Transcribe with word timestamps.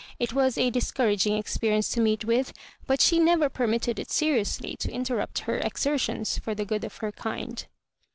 It 0.17 0.33
was 0.33 0.57
a 0.57 0.71
discouraging 0.71 1.37
experience 1.37 1.87
to 1.89 2.01
meet 2.01 2.25
with; 2.25 2.53
but 2.87 3.01
she 3.01 3.19
never 3.19 3.49
permitted 3.49 3.99
it 3.99 4.09
serious 4.09 4.59
ly 4.59 4.73
to 4.79 4.91
interrupt 4.91 5.41
her 5.41 5.59
exertions 5.59 6.39
for 6.39 6.55
the 6.55 6.65
good 6.65 6.83
of 6.83 6.97
her 6.97 7.11
kind. 7.11 7.63